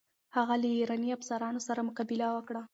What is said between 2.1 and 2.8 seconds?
وکړه.